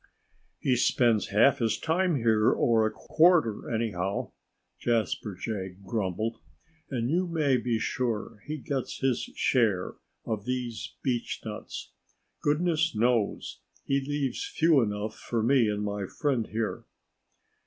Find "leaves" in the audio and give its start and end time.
14.01-14.43